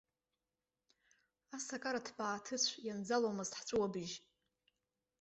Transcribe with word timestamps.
Асакара 1.55 2.05
ҭбааҭыцә 2.05 2.71
ианӡаломызт 2.87 3.53
ҳҵәыуабжь. 3.59 4.15